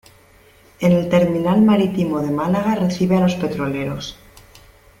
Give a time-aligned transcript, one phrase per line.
[0.79, 4.17] En el terminal marítimo de Málaga recibe a los petroleros.